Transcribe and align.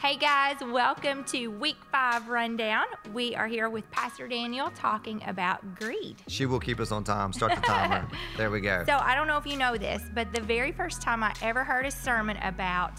Hey 0.00 0.16
guys, 0.16 0.56
welcome 0.60 1.24
to 1.24 1.48
week 1.48 1.76
five 1.90 2.28
rundown. 2.28 2.84
We 3.12 3.34
are 3.34 3.48
here 3.48 3.68
with 3.68 3.90
Pastor 3.90 4.28
Daniel 4.28 4.70
talking 4.70 5.20
about 5.26 5.74
greed. 5.74 6.16
She 6.28 6.46
will 6.46 6.60
keep 6.60 6.78
us 6.78 6.92
on 6.92 7.02
time. 7.02 7.32
Start 7.32 7.56
the 7.56 7.60
timer. 7.62 8.08
there 8.36 8.48
we 8.48 8.60
go. 8.60 8.84
So, 8.86 8.96
I 8.96 9.16
don't 9.16 9.26
know 9.26 9.38
if 9.38 9.44
you 9.46 9.56
know 9.56 9.76
this, 9.76 10.00
but 10.14 10.32
the 10.32 10.40
very 10.40 10.70
first 10.70 11.02
time 11.02 11.24
I 11.24 11.34
ever 11.42 11.64
heard 11.64 11.84
a 11.84 11.90
sermon 11.90 12.36
about 12.44 12.92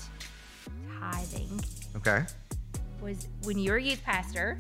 tithing 1.00 1.62
Okay. 1.96 2.26
was 3.02 3.30
when 3.44 3.58
you 3.58 3.72
were 3.72 3.78
a 3.78 3.82
youth 3.82 4.04
pastor. 4.04 4.58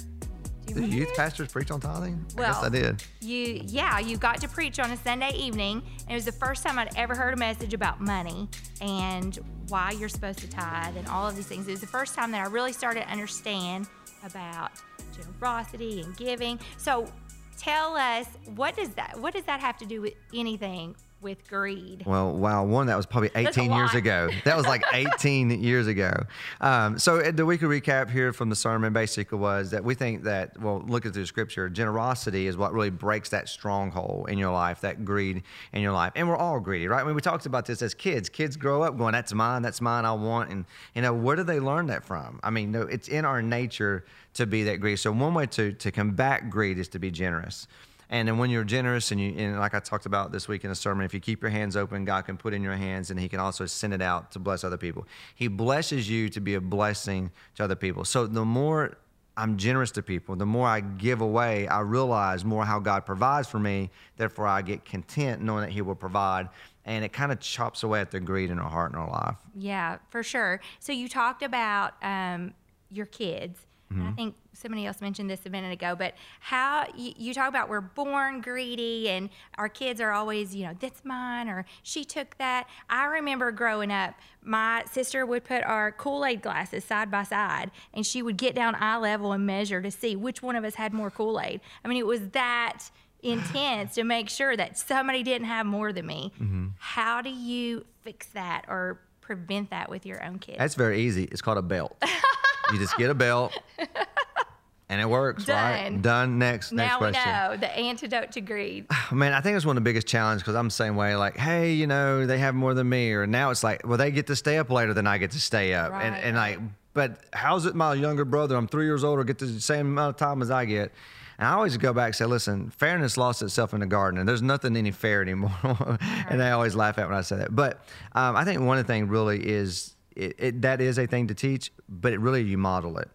Do 0.70 0.76
Do 0.76 0.82
mm-hmm. 0.82 0.98
youth 0.98 1.16
pastors 1.16 1.52
preach 1.52 1.72
on 1.72 1.80
tithing? 1.80 2.26
Well, 2.38 2.64
I 2.64 2.70
did. 2.70 3.04
You, 3.22 3.62
yeah, 3.66 4.00
you 4.00 4.18
got 4.18 4.40
to 4.42 4.48
preach 4.48 4.80
on 4.80 4.92
a 4.92 4.98
Sunday 4.98 5.32
evening, 5.34 5.82
and 6.02 6.12
it 6.12 6.14
was 6.14 6.26
the 6.26 6.32
first 6.32 6.64
time 6.64 6.78
I'd 6.78 6.96
ever 6.96 7.16
heard 7.16 7.34
a 7.34 7.38
message 7.38 7.74
about 7.74 8.00
money 8.00 8.48
and 8.82 9.38
why 9.68 9.92
you're 9.92 10.10
supposed 10.10 10.40
to 10.40 10.50
tithe 10.50 10.96
and 10.96 11.08
all 11.08 11.28
of 11.28 11.36
these 11.36 11.48
things. 11.48 11.68
It 11.68 11.72
was 11.72 11.82
the 11.82 11.88
first 11.88 12.16
time 12.16 12.32
that 12.32 12.46
I 12.46 12.50
really 12.50 12.74
started 12.74 13.02
to 13.02 13.10
understand 13.10 13.88
about 14.24 14.72
generosity 15.16 16.02
and 16.02 16.16
giving. 16.16 16.60
So, 16.78 17.12
tell 17.58 17.96
us 17.96 18.26
what 18.56 18.76
does 18.78 18.90
that 18.90 19.20
what 19.20 19.34
does 19.34 19.44
that 19.44 19.60
have 19.60 19.78
to 19.78 19.86
do 19.86 20.00
with 20.00 20.14
anything 20.34 20.96
with 21.22 21.48
greed? 21.50 22.04
Well, 22.06 22.32
wow, 22.32 22.64
one 22.64 22.88
that 22.88 22.96
was 22.96 23.06
probably 23.06 23.32
18 23.36 23.72
years 23.72 23.94
ago. 23.94 24.30
That 24.46 24.56
was 24.56 24.66
like 24.66 24.84
18 24.94 25.50
years 25.62 25.88
ago. 25.88 26.14
Um, 26.62 26.98
so 26.98 27.20
uh, 27.20 27.32
the 27.32 27.46
weekly 27.46 27.68
recap 27.68 28.10
here 28.10 28.32
from 28.32 28.50
the 28.50 28.56
sermon 28.56 28.94
basically 28.94 29.38
was 29.38 29.72
that 29.72 29.84
we 29.84 29.96
think 29.96 30.24
that, 30.24 30.60
well, 30.60 30.84
looking 30.88 31.12
through 31.12 31.24
the 31.24 31.28
scripture, 31.28 31.70
generosity 31.70 32.48
is 32.48 32.58
what 32.58 32.74
really 32.74 32.90
breaks 32.90 33.30
that 33.30 33.50
stronghold 33.50 34.30
in 34.30 34.38
your 34.38 34.52
life, 34.52 34.82
that 34.82 35.04
greed 35.04 35.44
in 35.74 35.82
your 35.82 35.92
life. 35.92 36.14
And 36.16 36.28
we're 36.30 36.38
all 36.38 36.60
greedy, 36.60 36.88
right? 36.88 37.02
I 37.02 37.04
mean, 37.04 37.16
we 37.16 37.22
talked 37.22 37.46
about 37.46 37.66
this 37.66 37.82
as 37.82 37.94
kids. 37.94 38.30
Kids 38.30 38.56
grow 38.56 38.84
up 38.84 38.98
going, 38.98 39.14
that's 39.14 39.34
mine, 39.34 39.62
that's 39.62 39.82
mine, 39.82 40.06
I 40.06 40.14
want. 40.14 40.52
And, 40.52 40.66
you 40.96 41.02
know, 41.02 41.14
where 41.14 41.36
do 41.36 41.44
they 41.44 41.60
learn 41.60 41.88
that 41.88 42.06
from? 42.06 42.40
I 42.44 42.50
mean, 42.50 42.72
no, 42.72 42.84
it's 42.84 43.08
in 43.08 43.26
our 43.26 43.42
nature 43.42 44.06
to 44.36 44.46
be 44.46 44.64
that 44.64 44.78
greedy. 44.80 44.96
So 44.96 45.12
one 45.12 45.34
way 45.34 45.46
to, 45.48 45.74
to 45.74 45.92
combat 45.92 46.50
greed 46.50 46.78
is 46.80 46.88
to 46.90 47.00
be 47.00 47.12
generous. 47.12 47.68
And 48.10 48.28
then 48.28 48.40
when 48.40 48.50
you're 48.50 48.64
generous, 48.64 49.12
and 49.12 49.22
you, 49.22 49.34
and 49.38 49.60
like 49.60 49.76
I 49.76 49.80
talked 49.80 50.08
about 50.08 50.32
this 50.32 50.48
week 50.48 50.64
in 50.64 50.72
a 50.72 50.76
sermon, 50.76 51.06
if 51.06 51.14
you 51.14 51.20
keep 51.20 51.42
your 51.42 51.52
hands 51.52 51.78
open, 51.78 52.06
God 52.06 52.24
can 52.24 52.38
put 52.38 52.54
in 52.54 52.64
your 52.64 52.76
hands, 52.76 53.12
and 53.12 53.20
He 53.20 53.30
can 53.30 53.40
also 53.40 53.66
send 53.68 53.94
it 53.94 54.02
out 54.02 54.32
to 54.32 54.40
bless 54.40 54.64
other 54.64 54.78
people. 54.78 55.06
He 55.36 55.48
blesses 55.48 56.10
you 56.10 56.30
to 56.30 56.40
be 56.40 56.56
a 56.56 56.62
blessing 56.62 57.32
to 57.56 57.64
other 57.64 57.76
people. 57.76 58.06
So 58.06 58.26
the 58.26 58.46
more 58.46 58.98
I'm 59.38 59.58
generous 59.58 59.92
to 59.92 60.02
people, 60.02 60.36
the 60.36 60.46
more 60.46 60.68
I 60.68 60.82
give 60.82 61.22
away, 61.22 61.68
I 61.68 61.82
realize 61.82 62.44
more 62.44 62.66
how 62.66 62.80
God 62.80 63.06
provides 63.06 63.48
for 63.48 63.60
me. 63.60 63.92
Therefore, 64.18 64.48
I 64.48 64.64
get 64.64 64.86
content 64.86 65.42
knowing 65.42 65.62
that 65.62 65.72
He 65.72 65.82
will 65.82 65.96
provide, 65.96 66.50
and 66.86 67.06
it 67.06 67.14
kind 67.14 67.32
of 67.32 67.40
chops 67.40 67.84
away 67.84 68.02
at 68.02 68.10
the 68.10 68.20
greed 68.20 68.50
in 68.50 68.58
our 68.58 68.70
heart 68.70 68.92
and 68.92 69.00
our 69.00 69.10
life. 69.10 69.38
Yeah, 69.56 70.00
for 70.10 70.24
sure. 70.24 70.62
So 70.80 70.92
you 70.92 71.08
talked 71.08 71.44
about 71.44 71.94
um, 72.02 72.54
your 72.90 73.06
kids. 73.06 73.68
Mm-hmm. 73.92 74.08
I 74.08 74.12
think 74.12 74.36
somebody 74.54 74.86
else 74.86 75.02
mentioned 75.02 75.30
this 75.30 75.46
a 75.46 75.50
minute 75.50 75.72
ago, 75.72 75.96
but 75.98 76.14
how 76.42 76.86
you, 76.96 77.14
you 77.18 77.34
talk 77.34 77.50
about 77.50 77.70
we're 77.70 77.82
born 77.82 78.42
greedy 78.42 79.10
and 79.10 79.30
our 79.58 79.70
kids 79.70 80.00
are 80.00 80.12
always, 80.12 80.56
you 80.56 80.64
know, 80.66 80.74
that's 80.80 81.04
mine 81.04 81.50
or 81.50 81.66
she 81.82 82.04
took 82.04 82.38
that. 82.38 82.68
I 82.90 83.06
remember 83.06 83.52
growing 83.52 83.92
up, 83.92 84.14
my 84.44 84.84
sister 84.92 85.26
would 85.26 85.44
put 85.44 85.64
our 85.64 85.92
Kool 85.92 86.26
Aid 86.26 86.42
glasses 86.42 86.84
side 86.84 87.10
by 87.10 87.24
side 87.24 87.72
and 87.94 88.06
she 88.06 88.22
would 88.22 88.38
get 88.38 88.54
down 88.54 88.76
eye 88.76 88.98
level 88.98 89.32
and 89.32 89.46
measure 89.46 89.82
to 89.82 89.92
see 89.92 90.16
which 90.16 90.44
one 90.44 90.56
of 90.56 90.64
us 90.64 90.76
had 90.76 90.94
more 90.94 91.10
Kool 91.10 91.40
Aid. 91.40 91.62
I 91.84 91.88
mean, 91.88 91.98
it 91.98 92.06
was 92.06 92.30
that 92.30 92.84
intense 93.24 93.96
to 93.96 94.04
make 94.04 94.30
sure 94.30 94.56
that 94.56 94.78
somebody 94.78 95.24
didn't 95.24 95.48
have 95.48 95.66
more 95.66 95.92
than 95.92 96.06
me. 96.06 96.32
Mm-hmm. 96.40 96.68
How 96.78 97.22
do 97.22 97.30
you 97.30 97.86
fix 98.02 98.28
that 98.28 98.66
or 98.68 99.02
prevent 99.20 99.72
that 99.72 99.90
with 99.90 100.06
your 100.06 100.24
own 100.24 100.40
kids? 100.40 100.58
That's 100.58 100.76
very 100.76 101.02
easy. 101.02 101.24
It's 101.26 101.42
called 101.42 101.58
a 101.58 101.62
belt. 101.62 102.02
you 102.72 102.80
just 102.80 102.98
get 102.98 103.10
a 103.10 103.14
belt, 103.14 103.58
and 104.90 105.02
it 105.02 105.06
works, 105.08 105.48
right? 105.48 105.90
Done. 105.90 106.02
Done. 106.02 106.40
Next, 106.40 106.72
next 106.72 106.90
now 106.90 106.96
we 106.96 107.12
question. 107.12 107.32
know 107.32 107.58
the 107.58 107.72
antidote 107.78 108.32
to 108.34 108.42
greed. 108.42 108.86
Man, 109.12 109.34
I 109.34 109.42
think 109.42 109.58
it's 109.58 109.66
one 109.66 109.78
of 109.78 109.84
the 109.84 109.88
biggest 109.90 110.08
challenges 110.08 110.44
because 110.44 110.56
I'm 110.56 110.68
the 110.68 110.72
same 110.72 110.96
way. 110.96 111.16
Like, 111.16 111.38
hey, 111.38 111.74
you 111.74 111.88
know, 111.88 112.26
they 112.26 112.40
have 112.40 112.56
more 112.56 112.74
than 112.74 112.90
me, 112.90 113.12
or 113.14 113.28
now 113.28 113.52
it's 113.52 113.64
like, 113.64 113.86
well, 113.88 113.98
they 113.98 114.12
get 114.12 114.28
to 114.28 114.36
stay 114.36 114.58
up 114.58 114.70
later 114.70 114.94
than 114.94 115.08
I 115.08 115.18
get 115.18 115.32
to 115.32 115.40
stay 115.40 115.74
up, 115.74 115.92
and 115.94 116.14
Right, 116.14 116.24
and 116.24 116.36
like, 116.36 116.60
but 116.94 117.20
how's 117.34 117.66
it 117.66 117.76
my 117.76 117.94
younger 117.94 118.26
brother? 118.26 118.56
I'm 118.56 118.68
three 118.68 118.86
years 118.86 119.04
older, 119.04 119.24
get 119.24 119.38
the 119.38 119.60
same 119.62 119.88
amount 119.88 120.16
of 120.16 120.18
time 120.18 120.42
as 120.42 120.52
I 120.52 120.66
get. 120.66 120.92
And 121.38 121.48
I 121.48 121.54
always 121.54 121.78
go 121.78 121.94
back 121.94 122.08
and 122.08 122.16
say, 122.16 122.26
listen, 122.26 122.70
fairness 122.70 123.16
lost 123.16 123.42
itself 123.42 123.74
in 123.74 123.80
the 123.80 123.86
garden, 123.86 124.20
and 124.20 124.28
there's 124.28 124.42
nothing 124.42 124.76
any 124.76 124.92
fair 124.92 125.22
anymore. 125.22 125.56
and 126.28 126.38
they 126.40 126.50
always 126.50 126.76
laugh 126.76 126.98
at 127.00 127.08
when 127.08 127.18
I 127.18 127.22
say 127.22 127.38
that. 127.38 127.56
But 127.56 127.82
um, 128.12 128.36
I 128.36 128.44
think 128.44 128.60
one 128.60 128.78
of 128.78 128.86
the 128.86 128.92
things 128.92 129.08
really 129.08 129.40
is 129.48 129.96
it, 130.16 130.36
it, 130.38 130.62
that 130.62 130.82
is 130.82 130.98
a 130.98 131.08
thing 131.08 131.28
to 131.28 131.34
teach, 131.34 131.72
but 131.88 132.14
it 132.14 132.20
really 132.20 132.42
you 132.44 132.58
model 132.58 132.98
it. 132.98 133.10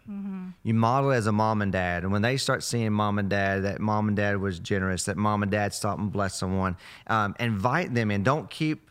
You 0.63 0.73
model 0.73 1.11
it 1.11 1.15
as 1.15 1.27
a 1.27 1.31
mom 1.31 1.61
and 1.61 1.71
dad, 1.71 2.03
and 2.03 2.11
when 2.11 2.21
they 2.21 2.37
start 2.37 2.63
seeing 2.63 2.91
mom 2.93 3.19
and 3.19 3.29
dad, 3.29 3.63
that 3.63 3.79
mom 3.79 4.07
and 4.07 4.17
dad 4.17 4.37
was 4.37 4.59
generous, 4.59 5.03
that 5.05 5.17
mom 5.17 5.43
and 5.43 5.51
dad 5.51 5.73
stopped 5.73 5.99
and 5.99 6.11
blessed 6.11 6.37
someone, 6.37 6.77
um, 7.07 7.35
invite 7.39 7.93
them 7.93 8.09
in. 8.11 8.23
Don't 8.23 8.49
keep 8.49 8.89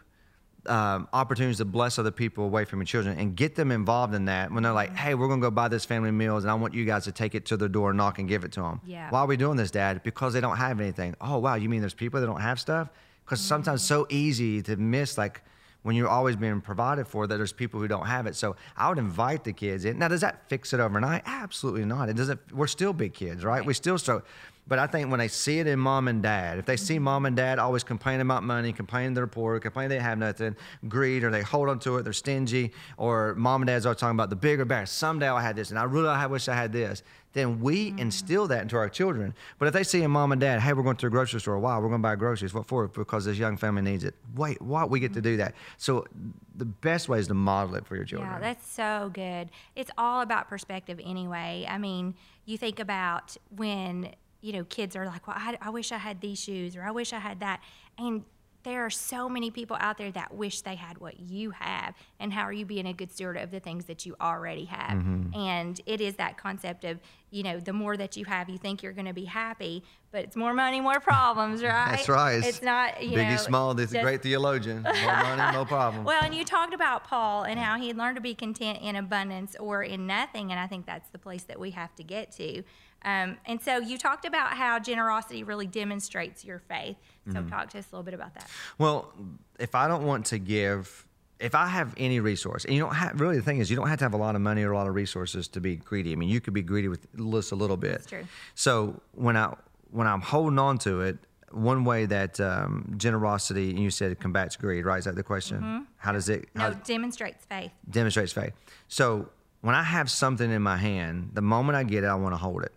um, 0.66 1.08
opportunities 1.12 1.58
to 1.58 1.64
bless 1.64 1.98
other 1.98 2.10
people 2.10 2.44
away 2.44 2.64
from 2.64 2.80
your 2.80 2.86
children 2.86 3.18
and 3.18 3.36
get 3.36 3.54
them 3.54 3.70
involved 3.70 4.14
in 4.14 4.26
that 4.26 4.50
when 4.52 4.62
they're 4.62 4.72
like, 4.72 4.94
hey, 4.96 5.14
we're 5.14 5.26
going 5.28 5.40
to 5.40 5.46
go 5.46 5.50
buy 5.50 5.68
this 5.68 5.84
family 5.84 6.10
meals 6.10 6.44
and 6.44 6.50
I 6.50 6.54
want 6.54 6.74
you 6.74 6.84
guys 6.84 7.04
to 7.04 7.12
take 7.12 7.34
it 7.34 7.46
to 7.46 7.56
their 7.56 7.68
door, 7.68 7.92
knock, 7.92 8.18
and 8.18 8.28
give 8.28 8.44
it 8.44 8.52
to 8.52 8.60
them. 8.60 8.80
Yeah. 8.86 9.10
Why 9.10 9.20
are 9.20 9.26
we 9.26 9.36
doing 9.36 9.56
this, 9.56 9.70
Dad? 9.70 10.02
Because 10.02 10.32
they 10.32 10.40
don't 10.40 10.56
have 10.56 10.80
anything. 10.80 11.16
Oh, 11.20 11.38
wow. 11.38 11.54
You 11.56 11.68
mean 11.68 11.80
there's 11.80 11.94
people 11.94 12.20
that 12.20 12.26
don't 12.26 12.40
have 12.40 12.58
stuff? 12.58 12.88
Because 13.24 13.40
sometimes 13.40 13.80
it's 13.80 13.88
so 13.88 14.06
easy 14.10 14.62
to 14.62 14.76
miss, 14.76 15.18
like, 15.18 15.42
when 15.84 15.94
you're 15.94 16.08
always 16.08 16.34
being 16.34 16.62
provided 16.62 17.06
for, 17.06 17.26
that 17.26 17.36
there's 17.36 17.52
people 17.52 17.78
who 17.78 17.86
don't 17.86 18.06
have 18.06 18.26
it. 18.26 18.34
So 18.34 18.56
I 18.74 18.88
would 18.88 18.98
invite 18.98 19.44
the 19.44 19.52
kids 19.52 19.84
in. 19.84 19.98
Now, 19.98 20.08
does 20.08 20.22
that 20.22 20.48
fix 20.48 20.72
it 20.72 20.80
overnight? 20.80 21.22
Absolutely 21.26 21.84
not. 21.84 22.08
It 22.08 22.16
doesn't. 22.16 22.40
We're 22.52 22.66
still 22.66 22.94
big 22.94 23.12
kids, 23.12 23.44
right? 23.44 23.64
We 23.64 23.74
still 23.74 23.98
struggle. 23.98 24.26
But 24.66 24.78
I 24.78 24.86
think 24.86 25.10
when 25.10 25.18
they 25.18 25.28
see 25.28 25.58
it 25.58 25.66
in 25.66 25.78
mom 25.78 26.08
and 26.08 26.22
dad, 26.22 26.58
if 26.58 26.64
they 26.64 26.76
see 26.76 26.94
mm-hmm. 26.94 27.04
mom 27.04 27.26
and 27.26 27.36
dad 27.36 27.58
always 27.58 27.84
complaining 27.84 28.22
about 28.22 28.42
money, 28.42 28.72
complaining 28.72 29.12
they're 29.12 29.26
poor, 29.26 29.60
complaining 29.60 29.90
they 29.90 30.02
have 30.02 30.18
nothing, 30.18 30.56
greed, 30.88 31.22
or 31.22 31.30
they 31.30 31.42
hold 31.42 31.68
on 31.68 31.78
to 31.80 31.98
it, 31.98 32.02
they're 32.04 32.14
stingy, 32.14 32.72
or 32.96 33.34
mom 33.34 33.60
and 33.62 33.66
dad's 33.66 33.84
are 33.84 33.94
talking 33.94 34.16
about 34.16 34.30
the 34.30 34.36
bigger, 34.36 34.64
better. 34.64 34.86
Someday 34.86 35.28
I'll 35.28 35.38
have 35.38 35.56
this, 35.56 35.70
and 35.70 35.78
I 35.78 35.84
really 35.84 36.08
I 36.08 36.26
wish 36.26 36.48
I 36.48 36.54
had 36.54 36.72
this. 36.72 37.02
Then 37.34 37.60
we 37.60 37.90
mm-hmm. 37.90 37.98
instill 37.98 38.46
that 38.46 38.62
into 38.62 38.76
our 38.76 38.88
children. 38.88 39.34
But 39.58 39.66
if 39.66 39.74
they 39.74 39.82
see 39.82 40.02
a 40.02 40.08
mom 40.08 40.30
and 40.32 40.40
dad, 40.40 40.60
hey, 40.60 40.72
we're 40.72 40.84
going 40.84 40.96
to 40.96 41.06
the 41.06 41.10
grocery 41.10 41.40
store. 41.40 41.58
Wow, 41.58 41.80
we're 41.80 41.88
going 41.88 42.00
to 42.00 42.02
buy 42.02 42.14
groceries. 42.14 42.54
What 42.54 42.66
for? 42.66 42.86
Because 42.86 43.24
this 43.24 43.36
young 43.36 43.56
family 43.56 43.82
needs 43.82 44.04
it. 44.04 44.14
Wait, 44.36 44.62
what? 44.62 44.88
We 44.88 45.00
get 45.00 45.12
to 45.14 45.20
do 45.20 45.30
mm-hmm. 45.30 45.38
that. 45.38 45.54
So 45.76 46.06
the 46.54 46.64
best 46.64 47.08
way 47.08 47.18
is 47.18 47.26
to 47.26 47.34
model 47.34 47.74
it 47.74 47.86
for 47.86 47.96
your 47.96 48.04
children. 48.04 48.30
Yeah, 48.30 48.38
that's 48.38 48.66
so 48.66 49.10
good. 49.12 49.50
It's 49.74 49.90
all 49.98 50.20
about 50.20 50.48
perspective 50.48 51.00
anyway. 51.04 51.66
I 51.68 51.76
mean, 51.76 52.14
you 52.44 52.56
think 52.56 52.78
about 52.78 53.36
when, 53.56 54.14
you 54.44 54.52
know, 54.52 54.64
kids 54.64 54.94
are 54.94 55.06
like, 55.06 55.26
well, 55.26 55.36
I, 55.38 55.56
I 55.62 55.70
wish 55.70 55.90
I 55.90 55.96
had 55.96 56.20
these 56.20 56.38
shoes 56.38 56.76
or 56.76 56.82
I 56.82 56.90
wish 56.90 57.14
I 57.14 57.18
had 57.18 57.40
that. 57.40 57.62
And 57.96 58.24
there 58.62 58.84
are 58.84 58.90
so 58.90 59.26
many 59.26 59.50
people 59.50 59.76
out 59.80 59.96
there 59.96 60.10
that 60.12 60.34
wish 60.34 60.60
they 60.60 60.74
had 60.74 60.98
what 60.98 61.18
you 61.18 61.50
have. 61.50 61.94
And 62.20 62.30
how 62.30 62.42
are 62.42 62.52
you 62.52 62.66
being 62.66 62.86
a 62.86 62.92
good 62.92 63.10
steward 63.10 63.38
of 63.38 63.50
the 63.50 63.60
things 63.60 63.86
that 63.86 64.04
you 64.04 64.16
already 64.20 64.66
have? 64.66 64.98
Mm-hmm. 64.98 65.34
And 65.34 65.80
it 65.86 66.02
is 66.02 66.16
that 66.16 66.36
concept 66.36 66.84
of, 66.84 66.98
you 67.30 67.42
know, 67.42 67.58
the 67.58 67.72
more 67.72 67.96
that 67.96 68.18
you 68.18 68.26
have, 68.26 68.50
you 68.50 68.58
think 68.58 68.82
you're 68.82 68.92
going 68.92 69.06
to 69.06 69.14
be 69.14 69.24
happy, 69.24 69.82
but 70.10 70.24
it's 70.24 70.36
more 70.36 70.52
money, 70.52 70.78
more 70.78 71.00
problems, 71.00 71.62
right? 71.62 71.92
That's 71.92 72.08
right. 72.08 72.44
It's 72.44 72.60
not, 72.60 73.02
you 73.02 73.16
Biggie 73.16 73.30
know, 73.30 73.36
Small, 73.36 73.72
this 73.74 73.92
just- 73.92 74.02
great 74.02 74.22
theologian. 74.22 74.82
More 74.82 74.92
money, 74.92 75.52
no 75.52 75.64
problem. 75.66 76.04
well, 76.04 76.22
and 76.22 76.34
you 76.34 76.44
talked 76.44 76.74
about 76.74 77.04
Paul 77.04 77.44
and 77.44 77.58
how 77.58 77.78
he 77.78 77.94
learned 77.94 78.16
to 78.16 78.22
be 78.22 78.34
content 78.34 78.80
in 78.82 78.96
abundance 78.96 79.56
or 79.58 79.82
in 79.82 80.06
nothing, 80.06 80.50
and 80.50 80.60
I 80.60 80.66
think 80.66 80.84
that's 80.84 81.08
the 81.10 81.18
place 81.18 81.44
that 81.44 81.58
we 81.58 81.70
have 81.70 81.94
to 81.96 82.02
get 82.02 82.30
to. 82.32 82.62
Um, 83.04 83.36
and 83.46 83.60
so 83.60 83.78
you 83.78 83.98
talked 83.98 84.24
about 84.24 84.52
how 84.54 84.78
generosity 84.78 85.42
really 85.44 85.66
demonstrates 85.66 86.44
your 86.44 86.58
faith. 86.58 86.96
So 87.32 87.38
Mm-hmm. 87.38 87.48
talk 87.48 87.70
to 87.70 87.78
us 87.78 87.86
a 87.90 87.94
little 87.96 88.04
bit 88.04 88.12
about 88.14 88.34
that. 88.34 88.48
Well, 88.78 89.10
if 89.58 89.74
I 89.74 89.88
don't 89.88 90.04
want 90.04 90.26
to 90.26 90.38
give, 90.38 91.06
if 91.40 91.54
I 91.54 91.66
have 91.68 91.94
any 91.96 92.20
resource, 92.20 92.64
and 92.66 92.74
you 92.74 92.80
don't 92.80 92.94
have, 92.94 93.18
really 93.18 93.36
the 93.36 93.42
thing 93.42 93.58
is, 93.60 93.70
you 93.70 93.76
don't 93.76 93.88
have 93.88 93.98
to 94.00 94.04
have 94.04 94.12
a 94.14 94.18
lot 94.18 94.34
of 94.34 94.42
money 94.42 94.62
or 94.62 94.72
a 94.72 94.76
lot 94.76 94.86
of 94.86 94.94
resources 94.94 95.48
to 95.48 95.60
be 95.60 95.76
greedy. 95.76 96.12
I 96.12 96.16
mean, 96.16 96.28
you 96.28 96.40
could 96.42 96.52
be 96.54 96.60
greedy 96.62 96.88
with 96.88 97.06
just 97.16 97.52
a 97.52 97.54
little 97.54 97.76
bit. 97.78 97.92
That's 97.92 98.06
true. 98.06 98.24
So 98.54 99.00
when 99.12 99.36
I 99.38 99.54
when 99.90 100.06
I'm 100.06 100.20
holding 100.20 100.58
on 100.58 100.76
to 100.80 101.00
it, 101.00 101.16
one 101.50 101.84
way 101.84 102.04
that 102.06 102.38
um, 102.40 102.92
generosity, 102.98 103.70
and 103.70 103.78
you 103.78 103.90
said 103.90 104.18
combats 104.20 104.56
greed, 104.56 104.84
right? 104.84 104.98
Is 104.98 105.04
that 105.06 105.14
the 105.14 105.22
question? 105.22 105.86
How 105.96 106.12
does 106.12 106.28
it? 106.28 106.42
Mm-hmm. 106.42 106.58
No, 106.58 106.64
how- 106.64 106.70
demonstrates 106.84 107.44
faith. 107.46 107.70
demonstrates 107.88 108.32
faith. 108.32 108.52
So 108.88 109.28
when 109.62 109.74
I 109.74 109.82
have 109.82 110.10
something 110.10 110.50
in 110.50 110.60
my 110.62 110.76
hand, 110.76 111.30
the 111.32 111.42
moment 111.42 111.76
I 111.76 111.84
get 111.84 112.04
it, 112.04 112.08
I 112.08 112.16
want 112.16 112.34
to 112.34 112.38
hold 112.38 112.64
it. 112.64 112.72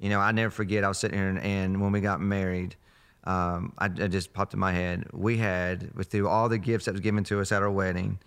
You 0.00 0.08
know, 0.08 0.18
I 0.18 0.32
never 0.32 0.50
forget. 0.50 0.82
I 0.82 0.88
was 0.88 0.98
sitting 0.98 1.18
here, 1.18 1.28
and, 1.28 1.38
and 1.38 1.80
when 1.80 1.92
we 1.92 2.00
got 2.00 2.20
married, 2.20 2.74
um, 3.24 3.74
I, 3.78 3.84
I 3.84 4.08
just 4.08 4.32
popped 4.32 4.54
in 4.54 4.60
my 4.60 4.72
head. 4.72 5.08
We 5.12 5.36
had, 5.36 5.92
through 6.06 6.28
all 6.28 6.48
the 6.48 6.58
gifts 6.58 6.86
that 6.86 6.92
was 6.92 7.02
given 7.02 7.22
to 7.24 7.40
us 7.40 7.52
at 7.52 7.62
our 7.62 7.70
wedding, 7.70 8.18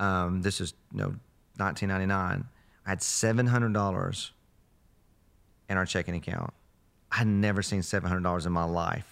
um, 0.00 0.42
this 0.42 0.60
is 0.60 0.74
you 0.92 0.98
know, 0.98 1.14
1999. 1.58 2.44
I 2.84 2.88
had 2.88 3.02
seven 3.02 3.46
hundred 3.46 3.72
dollars 3.72 4.32
in 5.68 5.76
our 5.76 5.86
checking 5.86 6.16
account. 6.16 6.52
I 7.12 7.18
had 7.18 7.28
never 7.28 7.62
seen 7.62 7.82
seven 7.82 8.08
hundred 8.08 8.24
dollars 8.24 8.44
in 8.44 8.52
my 8.52 8.64
life, 8.64 9.11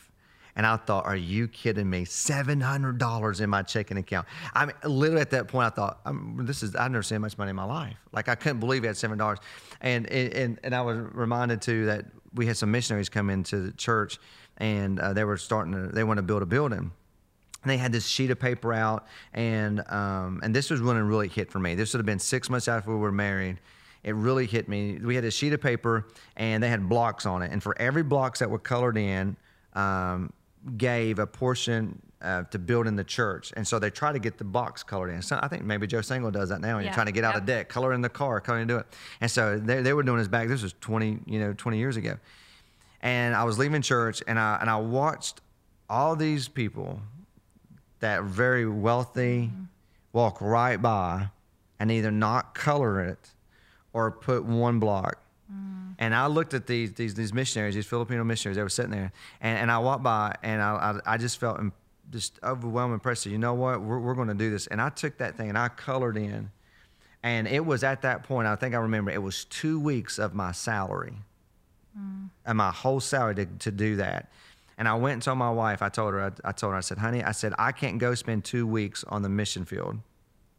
And 0.56 0.66
I 0.66 0.76
thought, 0.76 1.06
are 1.06 1.16
you 1.16 1.48
kidding 1.48 1.88
me? 1.88 2.04
$700 2.04 3.40
in 3.40 3.50
my 3.50 3.62
checking 3.62 3.96
account. 3.96 4.26
I 4.54 4.66
mean, 4.66 4.74
literally 4.84 5.20
at 5.20 5.30
that 5.30 5.48
point, 5.48 5.66
I 5.66 5.70
thought, 5.70 6.00
this 6.38 6.62
is, 6.62 6.74
I've 6.74 6.90
never 6.90 7.02
seen 7.02 7.20
much 7.20 7.38
money 7.38 7.50
in 7.50 7.56
my 7.56 7.64
life. 7.64 7.96
Like, 8.12 8.28
I 8.28 8.34
couldn't 8.34 8.60
believe 8.60 8.82
he 8.82 8.86
had 8.88 8.96
$7. 8.96 9.38
And, 9.80 10.06
and, 10.10 10.58
and 10.62 10.74
I 10.74 10.82
was 10.82 10.98
reminded 11.12 11.62
too 11.62 11.86
that 11.86 12.06
we 12.34 12.46
had 12.46 12.56
some 12.56 12.70
missionaries 12.70 13.08
come 13.08 13.30
into 13.30 13.60
the 13.60 13.72
church 13.72 14.18
and 14.60 15.00
uh, 15.00 15.12
they 15.12 15.24
were 15.24 15.36
starting 15.36 15.72
to, 15.72 15.88
they 15.88 16.04
want 16.04 16.18
to 16.18 16.22
build 16.22 16.42
a 16.42 16.46
building. 16.46 16.92
And 17.62 17.70
they 17.70 17.76
had 17.76 17.92
this 17.92 18.06
sheet 18.06 18.30
of 18.30 18.38
paper 18.38 18.72
out, 18.72 19.06
and 19.34 19.80
um, 19.90 20.40
and 20.42 20.56
this 20.56 20.70
was 20.70 20.80
when 20.80 20.96
it 20.96 21.00
really 21.00 21.28
hit 21.28 21.52
for 21.52 21.58
me. 21.58 21.74
This 21.74 21.92
would 21.92 21.98
have 21.98 22.06
been 22.06 22.18
six 22.18 22.48
months 22.48 22.68
after 22.68 22.90
we 22.90 22.96
were 22.96 23.12
married. 23.12 23.58
It 24.02 24.14
really 24.14 24.46
hit 24.46 24.66
me. 24.66 24.98
We 24.98 25.14
had 25.14 25.24
a 25.26 25.30
sheet 25.30 25.52
of 25.52 25.60
paper, 25.60 26.06
and 26.36 26.62
they 26.62 26.68
had 26.68 26.88
blocks 26.88 27.26
on 27.26 27.42
it, 27.42 27.52
and 27.52 27.62
for 27.62 27.76
every 27.78 28.02
blocks 28.02 28.38
that 28.38 28.48
were 28.48 28.58
colored 28.58 28.96
in, 28.96 29.36
um, 29.74 30.32
gave 30.76 31.18
a 31.18 31.26
portion 31.26 32.00
uh, 32.22 32.42
to 32.44 32.58
build 32.58 32.86
in 32.86 32.96
the 32.96 33.04
church. 33.04 33.52
And 33.56 33.66
so 33.66 33.78
they 33.78 33.88
try 33.88 34.12
to 34.12 34.18
get 34.18 34.36
the 34.36 34.44
box 34.44 34.82
colored 34.82 35.08
in. 35.10 35.22
So 35.22 35.38
I 35.42 35.48
think 35.48 35.64
maybe 35.64 35.86
Joe 35.86 36.02
Single 36.02 36.30
does 36.30 36.50
that 36.50 36.60
now. 36.60 36.76
And 36.76 36.84
Yeah. 36.84 36.90
you're 36.90 36.94
trying 36.94 37.06
to 37.06 37.12
get 37.12 37.24
out 37.24 37.32
Yep. 37.34 37.40
of 37.42 37.46
debt, 37.46 37.68
color 37.70 37.92
in 37.94 38.02
the 38.02 38.10
car, 38.10 38.40
color 38.40 38.58
into 38.58 38.76
it. 38.76 38.86
And 39.22 39.30
so 39.30 39.58
they, 39.58 39.80
they 39.80 39.94
were 39.94 40.02
doing 40.02 40.18
this 40.18 40.28
back. 40.28 40.48
This 40.48 40.62
was 40.62 40.74
20, 40.80 41.20
you 41.26 41.38
know, 41.40 41.54
20 41.54 41.78
years 41.78 41.96
ago. 41.96 42.18
And 43.00 43.34
I 43.34 43.44
was 43.44 43.58
leaving 43.58 43.80
church, 43.80 44.22
and 44.26 44.38
I 44.38 44.58
and 44.60 44.68
I 44.68 44.76
watched 44.76 45.40
all 45.88 46.14
these 46.14 46.46
people 46.48 47.00
that 48.00 48.20
are 48.20 48.22
very 48.22 48.68
wealthy 48.68 49.50
walk 50.12 50.42
right 50.42 50.76
by 50.76 51.28
and 51.78 51.90
either 51.90 52.10
not 52.10 52.54
color 52.54 53.00
it 53.02 53.30
or 53.94 54.10
put 54.10 54.44
one 54.44 54.78
block. 54.78 55.18
Mm. 55.52 55.94
And 55.98 56.14
I 56.14 56.26
looked 56.26 56.54
at 56.54 56.66
these 56.66 56.92
these 56.92 57.14
these 57.14 57.32
missionaries, 57.32 57.74
these 57.74 57.86
Filipino 57.86 58.24
missionaries. 58.24 58.56
They 58.56 58.62
were 58.62 58.68
sitting 58.68 58.92
there, 58.92 59.12
and, 59.40 59.58
and 59.58 59.70
I 59.70 59.78
walked 59.78 60.02
by, 60.02 60.34
and 60.42 60.62
I 60.62 61.00
I, 61.06 61.14
I 61.14 61.16
just 61.18 61.38
felt 61.38 61.60
just 62.10 62.38
overwhelming 62.42 62.94
impressed. 62.94 63.26
You 63.26 63.38
know 63.38 63.54
what? 63.54 63.80
We're 63.80 63.98
we're 63.98 64.14
going 64.14 64.28
to 64.28 64.34
do 64.34 64.50
this. 64.50 64.66
And 64.66 64.80
I 64.80 64.88
took 64.90 65.18
that 65.18 65.36
thing 65.36 65.48
and 65.48 65.58
I 65.58 65.68
colored 65.68 66.16
in, 66.16 66.50
and 67.22 67.46
it 67.46 67.64
was 67.64 67.84
at 67.84 68.02
that 68.02 68.24
point. 68.24 68.48
I 68.48 68.56
think 68.56 68.74
I 68.74 68.78
remember 68.78 69.10
it 69.10 69.22
was 69.22 69.44
two 69.46 69.80
weeks 69.80 70.18
of 70.18 70.34
my 70.34 70.52
salary, 70.52 71.14
mm. 71.98 72.28
and 72.44 72.58
my 72.58 72.70
whole 72.70 73.00
salary 73.00 73.34
to 73.36 73.46
to 73.46 73.70
do 73.70 73.96
that. 73.96 74.30
And 74.78 74.88
I 74.88 74.94
went 74.94 75.14
and 75.14 75.22
told 75.22 75.36
my 75.36 75.50
wife. 75.50 75.82
I 75.82 75.88
told 75.88 76.14
her. 76.14 76.22
I, 76.22 76.48
I 76.48 76.52
told 76.52 76.72
her. 76.72 76.76
I 76.76 76.80
said, 76.80 76.98
"Honey, 76.98 77.22
I 77.22 77.32
said 77.32 77.52
I 77.58 77.72
can't 77.72 77.98
go 77.98 78.14
spend 78.14 78.44
two 78.44 78.66
weeks 78.66 79.04
on 79.04 79.22
the 79.22 79.28
mission 79.28 79.64
field 79.64 79.98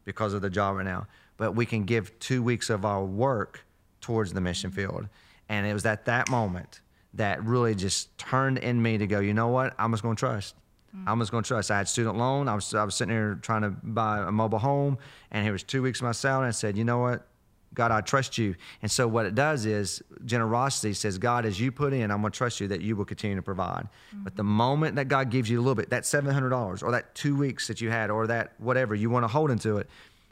because 0.05 0.33
of 0.33 0.41
the 0.41 0.49
job 0.49 0.77
right 0.77 0.85
now, 0.85 1.07
but 1.37 1.53
we 1.53 1.65
can 1.65 1.83
give 1.83 2.17
two 2.19 2.41
weeks 2.41 2.69
of 2.69 2.85
our 2.85 3.03
work 3.03 3.65
towards 4.01 4.33
the 4.33 4.41
mission 4.41 4.71
field. 4.71 5.07
And 5.49 5.65
it 5.65 5.73
was 5.73 5.85
at 5.85 6.05
that 6.05 6.29
moment 6.29 6.81
that 7.13 7.43
really 7.43 7.75
just 7.75 8.17
turned 8.17 8.57
in 8.57 8.81
me 8.81 8.97
to 8.97 9.07
go, 9.07 9.19
you 9.19 9.33
know 9.33 9.49
what? 9.49 9.73
I'm 9.77 9.91
just 9.91 10.03
going 10.03 10.15
to 10.15 10.19
trust. 10.19 10.55
Mm. 10.95 11.03
I'm 11.07 11.19
just 11.19 11.31
going 11.31 11.43
to 11.43 11.47
trust. 11.47 11.71
I 11.71 11.77
had 11.77 11.87
student 11.87 12.17
loan. 12.17 12.47
I 12.47 12.55
was, 12.55 12.73
I 12.73 12.83
was 12.83 12.95
sitting 12.95 13.13
here 13.13 13.39
trying 13.41 13.61
to 13.63 13.69
buy 13.69 14.19
a 14.19 14.31
mobile 14.31 14.59
home, 14.59 14.97
and 15.31 15.47
it 15.47 15.51
was 15.51 15.63
two 15.63 15.81
weeks 15.81 15.99
of 15.99 16.03
my 16.03 16.11
salary. 16.11 16.47
I 16.47 16.51
said, 16.51 16.77
you 16.77 16.83
know 16.83 16.99
what? 16.99 17.27
God, 17.73 17.91
I 17.91 18.01
trust 18.01 18.37
you. 18.37 18.55
And 18.81 18.91
so 18.91 19.07
what 19.07 19.25
it 19.25 19.33
does 19.33 19.65
is 19.65 20.03
generosity 20.25 20.93
says, 20.93 21.17
God, 21.17 21.45
as 21.45 21.59
you 21.59 21.71
put 21.71 21.93
in, 21.93 22.11
I'm 22.11 22.19
going 22.19 22.31
to 22.31 22.37
trust 22.37 22.59
you 22.59 22.67
that 22.67 22.81
you 22.81 22.97
will 22.97 23.05
continue 23.05 23.37
to 23.37 23.41
provide. 23.41 23.87
But 24.11 24.33
mm-hmm. 24.33 24.37
the 24.37 24.43
moment 24.43 24.95
that 24.97 25.07
God 25.07 25.29
gives 25.29 25.49
you 25.49 25.57
a 25.57 25.61
little 25.61 25.75
bit, 25.75 25.89
that 25.91 26.03
$700 26.03 26.83
or 26.83 26.91
that 26.91 27.15
two 27.15 27.35
weeks 27.35 27.67
that 27.67 27.79
you 27.79 27.89
had 27.89 28.09
or 28.09 28.27
that 28.27 28.53
whatever, 28.57 28.93
you 28.93 29.09
want 29.09 29.23
to 29.23 29.29
hold 29.29 29.51
into 29.51 29.77
it. 29.77 29.89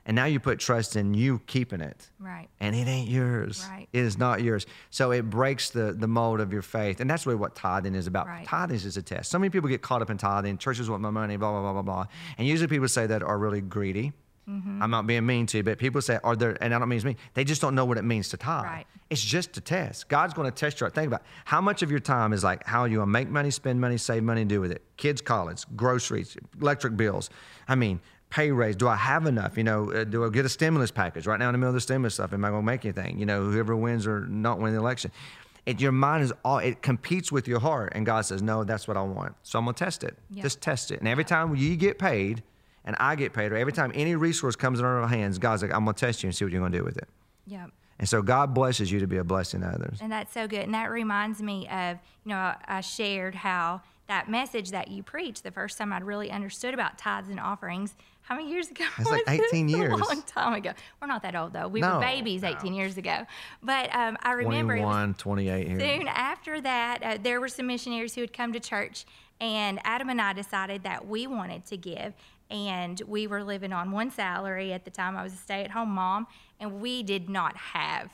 And 0.10 0.16
now 0.16 0.26
you 0.26 0.40
put 0.40 0.58
trust 0.58 0.96
in 0.96 1.14
you 1.14 1.40
keeping 1.46 1.82
it. 1.82 2.10
Right. 2.18 2.48
And 2.60 2.76
it 2.76 2.88
ain't 2.88 3.10
yours. 3.10 3.64
Right. 3.70 3.88
It 3.94 4.00
is 4.00 4.18
not 4.18 4.42
yours. 4.42 4.66
So 4.90 5.12
it 5.12 5.30
breaks 5.30 5.70
the, 5.70 5.94
the 5.94 6.08
mold 6.08 6.40
of 6.40 6.52
your 6.52 6.64
faith. 6.64 7.00
And 7.00 7.08
that's 7.08 7.28
really 7.28 7.38
what 7.38 7.56
tithing 7.56 7.94
is 7.94 8.08
about. 8.08 8.26
Right. 8.26 8.44
Tithing 8.44 8.78
is 8.78 8.98
a 8.98 9.04
test. 9.04 9.30
So 9.30 9.38
many 9.38 9.52
people 9.52 9.70
get 9.70 9.84
caught 9.84 10.02
up 10.02 10.10
in 10.10 10.18
tithing. 10.18 10.58
Churches 10.58 10.90
want 10.90 11.04
my 11.04 11.12
money, 11.12 11.38
blah, 11.38 11.52
blah, 11.52 11.62
blah, 11.62 11.74
blah, 11.74 11.82
blah. 11.84 12.06
And 12.40 12.48
usually 12.48 12.68
people 12.68 12.88
say 12.88 13.06
that 13.06 13.22
are 13.22 13.38
really 13.38 13.62
greedy. 13.62 14.12
Mm-hmm. 14.50 14.82
I'm 14.82 14.90
not 14.90 15.06
being 15.06 15.28
mean 15.28 15.46
to 15.46 15.58
you, 15.58 15.64
but 15.64 15.78
people 15.78 16.02
say, 16.02 16.18
are 16.24 16.36
there, 16.36 16.58
and 16.60 16.74
I 16.74 16.80
don't 16.80 16.90
mean 16.90 16.98
it's 16.98 17.06
mean, 17.06 17.18
they 17.36 17.44
just 17.44 17.62
don't 17.62 17.76
know 17.76 17.86
what 17.86 18.00
it 18.00 18.04
means 18.04 18.30
to 18.30 18.38
tithe. 18.38 18.64
Right. 18.64 18.88
It's 19.12 19.22
just 19.24 19.58
a 19.58 19.62
test. 19.62 20.10
God's 20.10 20.34
going 20.34 20.50
to 20.50 20.52
test 20.52 20.80
your 20.80 20.88
heart. 20.88 20.96
Think 20.96 21.06
about 21.06 21.20
it. 21.20 21.28
how 21.46 21.62
much 21.62 21.84
of 21.84 21.92
your 21.92 22.00
time 22.00 22.34
is 22.34 22.44
like 22.44 22.66
how 22.66 22.86
you 22.86 22.98
want 22.98 23.10
to 23.10 23.12
make 23.12 23.30
money, 23.30 23.52
spend 23.52 23.80
money, 23.80 23.98
save 23.98 24.24
money, 24.24 24.44
do 24.44 24.60
with 24.60 24.72
it. 24.72 24.82
Kids' 24.98 25.22
college, 25.22 25.66
groceries, 25.76 26.36
electric 26.60 26.98
bills. 26.98 27.30
I 27.68 27.76
mean, 27.76 28.00
pay 28.30 28.52
raise. 28.52 28.76
Do 28.76 28.88
I 28.88 28.96
have 28.96 29.26
enough? 29.26 29.58
You 29.58 29.64
know, 29.64 29.92
uh, 29.92 30.04
do 30.04 30.26
I 30.26 30.30
get 30.30 30.46
a 30.46 30.50
stimulus 30.50 30.92
package 30.92 31.28
right 31.28 31.40
now 31.40 31.50
in 31.50 31.54
the 31.54 31.58
middle 31.58 31.70
of 31.70 31.76
the 31.76 31.82
stimulus 31.82 32.16
stuff? 32.16 32.34
Am 32.34 32.44
I 32.46 32.50
going 32.50 32.62
to 32.62 32.66
make 32.66 32.86
anything? 32.86 33.20
You 33.20 33.26
know, 33.26 33.50
whoever 33.50 33.76
wins 33.76 34.06
or 34.08 34.22
not 34.28 34.60
win 34.60 34.74
the 34.74 34.80
election. 34.80 35.12
It, 35.66 35.80
your 35.82 35.92
mind 35.92 36.24
is 36.24 36.34
all 36.44 36.60
it 36.60 36.82
competes 36.82 37.32
with 37.32 37.48
your 37.48 37.60
heart, 37.60 37.92
and 37.94 38.06
God 38.06 38.22
says, 38.22 38.42
"No, 38.42 38.64
that's 38.64 38.88
what 38.88 38.98
I 38.98 39.04
want." 39.04 39.36
So 39.44 39.60
I'm 39.60 39.66
gonna 39.66 39.76
test 39.76 40.04
it. 40.04 40.18
Yeah. 40.32 40.42
Just 40.42 40.62
test 40.62 40.90
it. 40.90 41.00
And 41.00 41.08
every 41.08 41.26
time 41.26 41.56
you 41.56 41.76
get 41.76 42.00
paid, 42.00 42.42
and 42.86 42.96
I 43.00 43.16
get 43.16 43.34
paid, 43.34 43.52
or 43.52 43.58
every 43.58 43.74
time 43.74 43.92
any 43.94 44.16
resource 44.16 44.56
comes 44.56 44.80
in 44.80 44.86
our 44.86 45.06
hands, 45.08 45.38
God's 45.38 45.62
like, 45.62 45.74
"I'm 45.74 45.86
gonna 45.86 45.94
test 45.94 46.24
you 46.24 46.28
and 46.28 46.36
see 46.36 46.46
what 46.46 46.52
you're 46.52 46.62
gonna 46.62 46.76
do 46.76 46.84
with 46.84 46.98
it." 46.98 47.08
Yep. 47.46 47.72
And 48.00 48.08
so 48.08 48.22
God 48.22 48.54
blesses 48.54 48.92
you 48.92 49.00
to 49.02 49.08
be 49.08 49.18
a 49.18 49.24
blessing 49.24 49.62
to 49.62 49.68
others. 49.68 50.00
And 50.02 50.12
that's 50.12 50.34
so 50.34 50.48
good. 50.48 50.62
And 50.62 50.74
that 50.74 50.90
reminds 50.90 51.42
me 51.42 51.68
of, 51.68 52.00
you 52.24 52.30
know, 52.30 52.54
I 52.66 52.80
shared 52.82 53.36
how 53.36 53.82
that 54.10 54.28
message 54.28 54.72
that 54.72 54.90
you 54.90 55.04
preached 55.04 55.44
the 55.44 55.52
first 55.52 55.78
time 55.78 55.94
I'd 55.94 56.04
really 56.04 56.32
understood 56.32 56.74
about 56.74 56.98
tithes 56.98 57.30
and 57.30 57.40
offerings. 57.40 57.96
How 58.24 58.36
many 58.36 58.50
years 58.50 58.70
ago? 58.70 58.84
That's 58.98 59.10
like 59.10 59.26
was 59.28 59.38
this? 59.38 59.54
18 59.54 59.70
years. 59.70 59.94
A 59.94 59.96
long 59.96 60.24
time 60.24 60.54
ago. 60.54 60.72
We're 61.00 61.08
not 61.08 61.22
that 61.22 61.36
old 61.36 61.54
though. 61.54 61.68
We 61.68 61.80
No, 61.80 61.96
were 61.96 62.02
babies 62.02 62.44
18 62.44 62.74
years 62.74 62.98
ago. 62.98 63.26
But 63.64 63.96
um, 63.96 64.18
I 64.22 64.34
remember 64.34 64.74
it 64.76 64.82
21, 64.82 65.14
28 65.14 65.68
here. 65.68 65.80
soon 65.80 66.08
after 66.08 66.60
that, 66.60 67.04
uh, 67.04 67.18
there 67.22 67.40
were 67.40 67.48
some 67.48 67.68
missionaries 67.68 68.16
who 68.16 68.22
had 68.22 68.34
come 68.34 68.52
to 68.54 68.60
church, 68.60 69.06
and 69.40 69.80
Adam 69.84 70.10
and 70.10 70.20
I 70.20 70.34
decided 70.34 70.84
that 70.84 71.08
we 71.08 71.28
wanted 71.28 71.66
to 71.68 71.78
give. 71.78 72.14
And 72.50 73.00
we 73.06 73.28
were 73.28 73.44
living 73.44 73.72
on 73.72 73.92
one 73.92 74.10
salary 74.10 74.74
at 74.74 74.86
the 74.86 74.90
time. 74.90 75.16
I 75.16 75.22
was 75.22 75.34
a 75.34 75.38
stay 75.38 75.64
at 75.64 75.70
home 75.70 75.90
mom, 75.90 76.26
and 76.60 76.82
we 76.82 77.04
did 77.04 77.30
not 77.30 77.56
have 77.56 78.10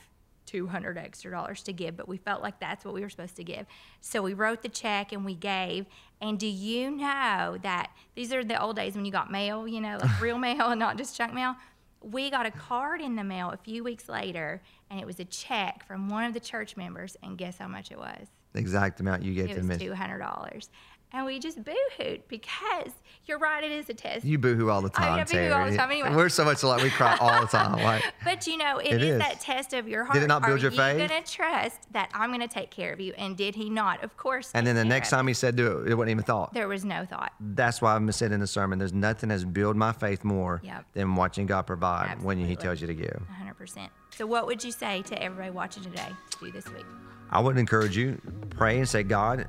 200 0.46 0.96
extra 0.98 1.30
dollars 1.30 1.62
to 1.64 1.72
give, 1.72 1.96
but 1.96 2.08
we 2.08 2.16
felt 2.16 2.42
like 2.42 2.58
that's 2.60 2.84
what 2.84 2.94
we 2.94 3.00
were 3.02 3.08
supposed 3.10 3.36
to 3.36 3.44
give. 3.44 3.66
So 4.00 4.22
we 4.22 4.32
wrote 4.34 4.62
the 4.62 4.68
check 4.68 5.12
and 5.12 5.24
we 5.24 5.34
gave. 5.34 5.86
And 6.20 6.38
do 6.38 6.46
you 6.46 6.90
know 6.90 7.58
that 7.62 7.90
these 8.14 8.32
are 8.32 8.42
the 8.44 8.60
old 8.60 8.76
days 8.76 8.94
when 8.94 9.04
you 9.04 9.12
got 9.12 9.30
mail, 9.30 9.66
you 9.68 9.80
know, 9.80 9.98
like 10.00 10.20
real 10.20 10.38
mail 10.38 10.68
and 10.70 10.78
not 10.78 10.96
just 10.96 11.16
junk 11.16 11.34
mail? 11.34 11.56
We 12.02 12.30
got 12.30 12.46
a 12.46 12.50
card 12.50 13.00
in 13.00 13.16
the 13.16 13.24
mail 13.24 13.50
a 13.50 13.56
few 13.56 13.82
weeks 13.82 14.08
later, 14.08 14.62
and 14.90 15.00
it 15.00 15.06
was 15.06 15.18
a 15.18 15.24
check 15.24 15.84
from 15.86 16.08
one 16.08 16.24
of 16.24 16.34
the 16.34 16.40
church 16.40 16.76
members. 16.76 17.16
And 17.22 17.36
guess 17.36 17.58
how 17.58 17.66
much 17.68 17.90
it 17.90 17.98
was? 17.98 18.28
The 18.52 18.60
exact 18.60 19.00
amount 19.00 19.22
you 19.22 19.34
gave 19.34 19.50
It 19.50 19.54
to 19.54 19.60
was 19.60 19.66
me. 19.66 19.76
two 19.78 19.92
hundred 19.94 20.18
dollars, 20.20 20.70
and 21.12 21.24
we 21.24 21.38
just 21.38 21.58
boohooed 21.62 22.22
because 22.28 22.90
you're 23.24 23.38
right. 23.38 23.64
It 23.64 23.72
is 23.72 23.88
a 23.88 23.94
test. 23.94 24.24
You 24.24 24.38
boohoo 24.38 24.68
all 24.68 24.82
the 24.82 24.88
oh, 24.88 24.92
I 24.96 25.00
mean, 25.00 25.08
time, 25.08 25.18
I 25.20 25.24
boohoo 25.24 25.52
all 25.54 25.70
the 25.70 25.76
time 25.76 25.90
anyway. 25.90 26.14
We're 26.14 26.28
so 26.28 26.44
much 26.44 26.62
alike. 26.62 26.82
We 26.82 26.90
cry 26.90 27.16
all 27.20 27.40
the 27.40 27.46
time. 27.46 27.72
Like, 27.82 28.02
but 28.24 28.46
you 28.46 28.56
know, 28.56 28.78
It 28.78 28.94
it 28.94 29.02
is, 29.02 29.10
is. 29.14 29.18
that 29.18 29.40
test 29.40 29.72
of 29.72 29.88
your 29.88 30.04
heart. 30.04 30.14
Did 30.14 30.22
it 30.24 30.26
not 30.28 30.42
build 30.42 30.58
Are 30.58 30.62
your 30.62 30.70
you 30.70 30.76
faith? 30.76 30.98
gonna 31.08 31.22
trust 31.22 31.92
that 31.92 32.10
I'm 32.14 32.30
gonna 32.30 32.46
take 32.48 32.70
care 32.70 32.92
of 32.92 33.00
you? 33.00 33.14
And 33.16 33.36
did 33.36 33.54
he 33.54 33.70
not? 33.70 34.04
Of 34.04 34.16
course. 34.16 34.50
and 34.54 34.66
then 34.66 34.76
the 34.76 34.84
next 34.84 35.10
time 35.10 35.26
he 35.26 35.34
said 35.34 35.56
do 35.56 35.78
it, 35.78 35.90
it 35.90 35.94
wasn't 35.94 36.10
even 36.10 36.24
thought. 36.24 36.52
there 36.54 36.68
was 36.68 36.84
no 36.84 37.04
thought. 37.04 37.32
That's 37.40 37.80
why 37.82 37.94
I'm 37.94 38.10
saying 38.12 38.32
in 38.32 38.40
the 38.40 38.46
sermon, 38.46 38.78
there's 38.78 38.92
nothing 38.92 39.30
has 39.30 39.44
built 39.44 39.76
my 39.76 39.92
faith 39.92 40.22
more 40.24 40.60
Yep. 40.64 40.84
than 40.92 41.16
watching 41.16 41.46
God 41.46 41.62
provide 41.66 42.22
when 42.22 42.38
He 42.38 42.54
tells 42.56 42.80
you 42.80 42.86
to 42.86 42.94
give. 42.94 43.22
100%. 43.42 43.88
So, 44.10 44.26
what 44.26 44.46
would 44.46 44.62
you 44.64 44.72
say 44.72 45.02
to 45.02 45.22
everybody 45.22 45.50
watching 45.50 45.82
today 45.82 46.08
to 46.30 46.38
do 46.38 46.52
this 46.52 46.66
week? 46.72 46.84
I 47.30 47.40
would 47.40 47.58
encourage 47.58 47.96
you 47.96 48.20
pray 48.50 48.78
and 48.78 48.88
say, 48.88 49.02
God, 49.02 49.46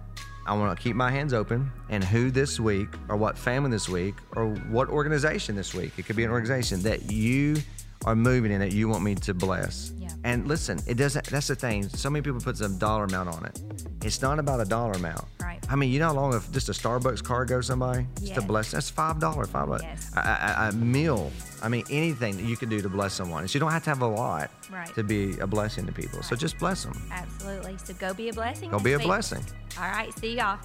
I 0.47 0.53
want 0.53 0.77
to 0.77 0.81
keep 0.81 0.95
my 0.95 1.11
hands 1.11 1.33
open, 1.33 1.69
and 1.89 2.03
who 2.03 2.31
this 2.31 2.59
week, 2.59 2.89
or 3.09 3.17
what 3.17 3.37
family 3.37 3.69
this 3.69 3.89
week, 3.89 4.15
or 4.35 4.47
what 4.47 4.87
organization 4.89 5.55
this 5.55 5.73
week. 5.73 5.91
It 5.97 6.05
could 6.05 6.15
be 6.15 6.23
an 6.23 6.31
organization 6.31 6.81
that 6.83 7.11
you 7.11 7.57
are 8.05 8.15
moving 8.15 8.51
in 8.51 8.59
that 8.59 8.71
you 8.71 8.87
want 8.87 9.03
me 9.03 9.15
to 9.15 9.33
bless. 9.33 9.91
Yeah. 9.97 10.09
And 10.23 10.47
listen, 10.47 10.79
it 10.87 10.95
doesn't. 10.95 11.25
That's 11.27 11.47
the 11.47 11.55
thing. 11.55 11.89
So 11.89 12.09
many 12.09 12.21
people 12.21 12.39
put 12.39 12.57
some 12.57 12.77
dollar 12.77 13.03
amount 13.03 13.29
on 13.29 13.45
it. 13.45 13.61
It's 14.03 14.21
not 14.21 14.39
about 14.39 14.61
a 14.61 14.65
dollar 14.65 14.93
amount. 14.93 15.25
Right. 15.41 15.56
I 15.69 15.75
mean, 15.75 15.91
you 15.91 15.99
know 15.99 16.07
how 16.07 16.13
long 16.13 16.33
if 16.33 16.49
just 16.51 16.69
a 16.69 16.71
Starbucks 16.71 17.23
card 17.23 17.49
goes 17.49 17.67
somebody, 17.67 18.05
just 18.19 18.31
a 18.31 18.35
Yes. 18.35 18.45
bless. 18.45 18.71
That's 18.71 18.89
five 18.89 19.19
dollars, 19.19 19.49
five 19.49 19.67
bucks. 19.67 19.83
Yes. 19.83 20.11
A, 20.15 20.19
a, 20.19 20.69
a 20.69 20.71
meal. 20.73 21.31
I 21.61 21.69
mean, 21.69 21.83
anything 21.89 22.37
that 22.37 22.43
you 22.43 22.55
can 22.55 22.69
do 22.69 22.81
to 22.81 22.89
bless 22.89 23.13
someone. 23.13 23.47
So 23.47 23.55
you 23.55 23.59
don't 23.59 23.71
have 23.71 23.83
to 23.85 23.89
have 23.89 24.01
a 24.01 24.07
lot 24.07 24.49
Right. 24.71 24.93
to 24.95 25.03
be 25.03 25.37
a 25.39 25.47
blessing 25.47 25.85
to 25.87 25.91
people. 25.91 26.21
So 26.23 26.35
just 26.35 26.57
bless 26.59 26.83
them. 26.83 26.93
Absolutely. 27.11 27.77
So, 27.83 27.93
go 27.95 28.13
be 28.13 28.29
a 28.29 28.33
blessing. 28.33 28.69
Go 28.69 28.79
be 28.79 28.93
a 28.93 28.97
week. 28.97 29.07
blessing. 29.07 29.43
All 29.77 29.89
right. 29.89 30.17
See 30.19 30.37
y'all. 30.37 30.59